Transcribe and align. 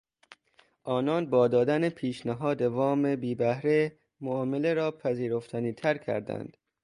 آنان 0.83 1.29
با 1.29 1.47
دادن 1.47 1.89
پیشنهاد 1.89 2.61
وام 2.61 3.15
بیبهره 3.15 3.97
معامله 4.21 4.73
را 4.73 4.91
پذیرفتنیتر 4.91 5.97
کردند. 5.97 6.57